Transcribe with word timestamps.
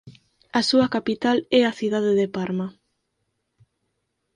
A 0.59 0.61
súa 0.69 0.87
capital 0.95 1.37
é 1.59 1.61
a 1.65 1.75
cidade 1.79 2.11
de 2.19 2.27
Parma. 2.35 2.67